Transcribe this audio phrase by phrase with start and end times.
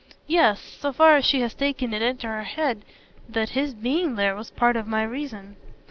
[0.25, 2.81] "Yes so far as she had taken it into her head
[3.29, 5.57] that his being there was part of my reason."